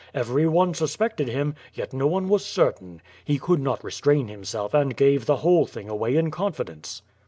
Every 0.15 0.47
one 0.47 0.73
suspected 0.73 1.27
him, 1.27 1.53
yet 1.75 1.93
no 1.93 2.07
one 2.07 2.27
was 2.27 2.43
certain. 2.43 3.03
He 3.23 3.37
could 3.37 3.59
not 3.59 3.83
restrain 3.83 4.29
himself 4.29 4.73
and 4.73 4.95
gave 4.97 5.27
the 5.27 5.35
whole 5.45 5.67
thing 5.67 5.89
away 5.89 6.15
in 6.15 6.31
confidence. 6.31 7.03